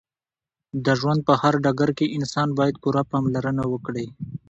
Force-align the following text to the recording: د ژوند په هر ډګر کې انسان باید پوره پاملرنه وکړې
د 0.85 0.87
ژوند 0.99 1.21
په 1.27 1.33
هر 1.41 1.53
ډګر 1.63 1.89
کې 1.97 2.13
انسان 2.17 2.49
باید 2.59 2.75
پوره 2.83 3.03
پاملرنه 3.11 3.63
وکړې 3.73 4.05